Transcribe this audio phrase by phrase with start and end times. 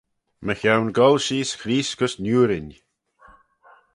[0.45, 2.69] Mychione goll-sheese Chreest gys Niurin.